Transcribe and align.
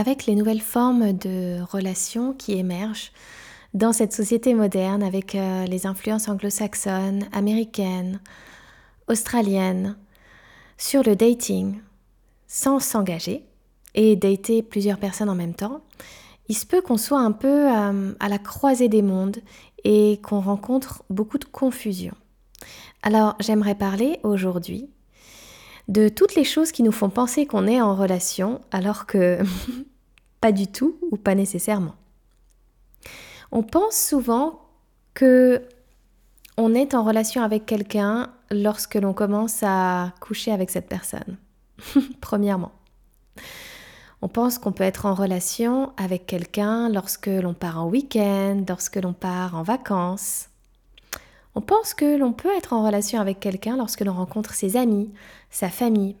avec 0.00 0.24
les 0.24 0.34
nouvelles 0.34 0.62
formes 0.62 1.12
de 1.12 1.60
relations 1.70 2.32
qui 2.32 2.52
émergent 2.52 3.12
dans 3.74 3.92
cette 3.92 4.14
société 4.14 4.54
moderne 4.54 5.02
avec 5.02 5.34
euh, 5.34 5.66
les 5.66 5.86
influences 5.86 6.26
anglo-saxonnes, 6.26 7.26
américaines, 7.32 8.20
australiennes, 9.08 9.96
sur 10.78 11.02
le 11.02 11.16
dating, 11.16 11.80
sans 12.48 12.80
s'engager 12.80 13.44
et 13.94 14.16
dater 14.16 14.62
plusieurs 14.62 14.98
personnes 14.98 15.28
en 15.28 15.34
même 15.34 15.54
temps, 15.54 15.82
il 16.48 16.56
se 16.56 16.64
peut 16.64 16.80
qu'on 16.80 16.96
soit 16.96 17.20
un 17.20 17.32
peu 17.32 17.70
euh, 17.70 18.14
à 18.18 18.28
la 18.30 18.38
croisée 18.38 18.88
des 18.88 19.02
mondes 19.02 19.36
et 19.84 20.18
qu'on 20.22 20.40
rencontre 20.40 21.04
beaucoup 21.10 21.36
de 21.36 21.44
confusion. 21.44 22.14
Alors 23.02 23.36
j'aimerais 23.38 23.74
parler 23.74 24.18
aujourd'hui 24.22 24.88
de 25.88 26.08
toutes 26.08 26.36
les 26.36 26.44
choses 26.44 26.72
qui 26.72 26.82
nous 26.82 26.92
font 26.92 27.10
penser 27.10 27.44
qu'on 27.44 27.66
est 27.66 27.82
en 27.82 27.94
relation 27.94 28.62
alors 28.70 29.04
que 29.04 29.40
pas 30.40 30.52
du 30.52 30.66
tout 30.66 30.96
ou 31.10 31.16
pas 31.16 31.34
nécessairement. 31.34 31.94
On 33.52 33.62
pense 33.62 33.96
souvent 33.96 34.60
que 35.14 35.62
on 36.56 36.74
est 36.74 36.94
en 36.94 37.04
relation 37.04 37.42
avec 37.42 37.66
quelqu'un 37.66 38.30
lorsque 38.50 38.96
l'on 38.96 39.14
commence 39.14 39.62
à 39.62 40.12
coucher 40.20 40.52
avec 40.52 40.70
cette 40.70 40.88
personne. 40.88 41.36
Premièrement. 42.20 42.72
On 44.22 44.28
pense 44.28 44.58
qu'on 44.58 44.72
peut 44.72 44.84
être 44.84 45.06
en 45.06 45.14
relation 45.14 45.92
avec 45.96 46.26
quelqu'un 46.26 46.90
lorsque 46.90 47.28
l'on 47.28 47.54
part 47.54 47.80
en 47.80 47.88
week-end, 47.88 48.62
lorsque 48.68 48.96
l'on 48.96 49.14
part 49.14 49.54
en 49.54 49.62
vacances. 49.62 50.48
On 51.54 51.62
pense 51.62 51.94
que 51.94 52.18
l'on 52.18 52.32
peut 52.32 52.54
être 52.56 52.74
en 52.74 52.84
relation 52.84 53.20
avec 53.20 53.40
quelqu'un 53.40 53.76
lorsque 53.76 54.02
l'on 54.02 54.12
rencontre 54.12 54.52
ses 54.52 54.76
amis, 54.76 55.10
sa 55.50 55.70
famille. 55.70 56.16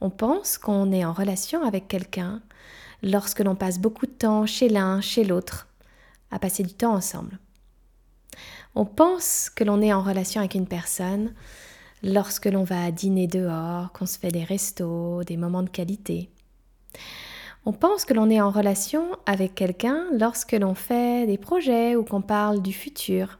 On 0.00 0.10
pense 0.10 0.58
qu'on 0.58 0.92
est 0.92 1.04
en 1.04 1.12
relation 1.12 1.64
avec 1.64 1.88
quelqu'un 1.88 2.40
lorsque 3.02 3.40
l'on 3.40 3.56
passe 3.56 3.78
beaucoup 3.78 4.06
de 4.06 4.12
temps 4.12 4.46
chez 4.46 4.68
l'un, 4.68 5.00
chez 5.00 5.24
l'autre, 5.24 5.66
à 6.30 6.38
passer 6.38 6.62
du 6.62 6.74
temps 6.74 6.94
ensemble. 6.94 7.38
On 8.74 8.84
pense 8.84 9.50
que 9.50 9.64
l'on 9.64 9.82
est 9.82 9.92
en 9.92 10.02
relation 10.02 10.40
avec 10.40 10.54
une 10.54 10.68
personne 10.68 11.34
lorsque 12.02 12.46
l'on 12.46 12.62
va 12.62 12.90
dîner 12.92 13.26
dehors, 13.26 13.92
qu'on 13.92 14.06
se 14.06 14.18
fait 14.18 14.30
des 14.30 14.44
restos, 14.44 15.24
des 15.24 15.36
moments 15.36 15.64
de 15.64 15.70
qualité. 15.70 16.30
On 17.66 17.72
pense 17.72 18.04
que 18.04 18.14
l'on 18.14 18.30
est 18.30 18.40
en 18.40 18.50
relation 18.50 19.18
avec 19.26 19.54
quelqu'un 19.54 20.06
lorsque 20.12 20.52
l'on 20.52 20.74
fait 20.74 21.26
des 21.26 21.38
projets 21.38 21.96
ou 21.96 22.04
qu'on 22.04 22.22
parle 22.22 22.62
du 22.62 22.72
futur. 22.72 23.38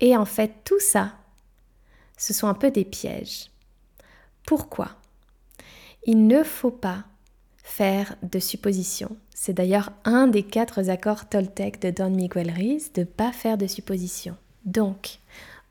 Et 0.00 0.16
en 0.16 0.24
fait, 0.24 0.52
tout 0.64 0.80
ça, 0.80 1.12
ce 2.16 2.32
sont 2.32 2.46
un 2.46 2.54
peu 2.54 2.70
des 2.70 2.84
pièges. 2.84 3.50
Pourquoi? 4.46 4.90
Il 6.04 6.26
ne 6.26 6.42
faut 6.42 6.72
pas 6.72 7.04
faire 7.62 8.16
de 8.22 8.40
suppositions. 8.40 9.16
C'est 9.34 9.52
d'ailleurs 9.52 9.92
un 10.04 10.26
des 10.26 10.42
quatre 10.42 10.90
accords 10.90 11.28
Toltec 11.28 11.80
de 11.80 11.90
Don 11.90 12.10
Miguel 12.10 12.50
Ruiz 12.50 12.92
de 12.92 13.02
ne 13.02 13.06
pas 13.06 13.30
faire 13.30 13.56
de 13.56 13.68
suppositions. 13.68 14.36
Donc, 14.64 15.20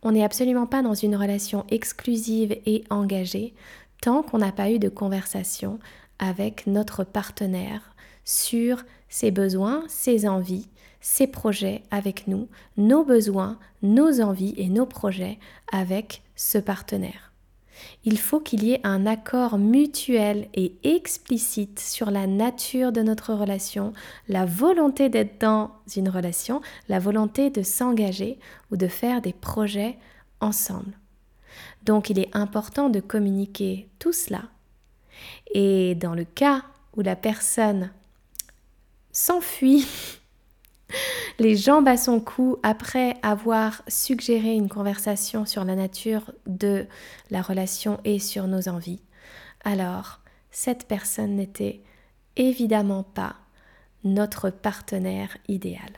on 0.02 0.14
n'est 0.14 0.24
absolument 0.24 0.68
pas 0.68 0.84
dans 0.84 0.94
une 0.94 1.18
relation 1.18 1.66
exclusive 1.70 2.58
et 2.66 2.86
engagée 2.90 3.54
tant 4.02 4.24
qu'on 4.24 4.38
n'a 4.38 4.54
pas 4.54 4.72
eu 4.72 4.80
de 4.80 4.90
conversation 4.90 5.80
avec 6.18 6.66
notre 6.66 7.04
partenaire 7.04 7.94
sur 8.24 8.84
ses 9.10 9.32
besoins, 9.32 9.84
ses 9.90 10.28
envies, 10.28 10.70
ses 11.02 11.28
projets 11.28 11.84
avec 11.92 12.28
nous, 12.28 12.48
nos 12.78 13.04
besoins, 13.04 13.60
nos 13.82 14.22
envies 14.22 14.54
et 14.56 14.70
nos 14.70 14.86
projets 14.86 15.40
avec 15.72 16.22
ce 16.36 16.58
partenaire. 16.58 17.31
Il 18.04 18.18
faut 18.18 18.40
qu'il 18.40 18.64
y 18.64 18.74
ait 18.74 18.82
un 18.84 19.06
accord 19.06 19.58
mutuel 19.58 20.48
et 20.54 20.76
explicite 20.84 21.80
sur 21.80 22.12
la 22.12 22.28
nature 22.28 22.92
de 22.92 23.02
notre 23.02 23.34
relation, 23.34 23.94
la 24.28 24.46
volonté 24.46 25.10
d'être 25.10 25.40
dans 25.40 25.72
une 25.96 26.10
relation, 26.10 26.62
la 26.90 27.00
volonté 27.00 27.50
de 27.50 27.64
s'engager 27.64 28.40
ou 28.72 28.78
de 28.78 28.88
faire 28.88 29.22
des 29.22 29.34
projets 29.34 29.98
ensemble. 30.40 30.98
Donc 31.84 32.10
il 32.10 32.20
est 32.20 32.36
important 32.36 32.90
de 32.90 33.00
communiquer 33.00 33.90
tout 34.00 34.14
cela 34.14 34.44
et 35.54 35.96
dans 35.96 36.14
le 36.14 36.24
cas 36.24 36.64
où 36.96 37.02
la 37.02 37.16
personne 37.16 37.92
s'enfuit 39.12 39.86
les 41.42 41.56
jambes 41.56 41.88
à 41.88 41.98
son 41.98 42.20
cou 42.20 42.58
après 42.62 43.16
avoir 43.24 43.82
suggéré 43.88 44.54
une 44.54 44.70
conversation 44.70 45.48
sur 45.48 45.66
la 45.66 45.76
nature 45.76 46.32
de 46.46 46.86
la 47.32 47.42
relation 47.42 48.00
et 48.06 48.20
sur 48.20 48.46
nos 48.46 48.70
envies, 48.70 49.02
alors 49.64 50.20
cette 50.52 50.88
personne 50.88 51.36
n'était 51.36 51.82
évidemment 52.36 53.02
pas 53.02 53.38
notre 54.04 54.52
partenaire 54.52 55.36
idéal. 55.48 55.92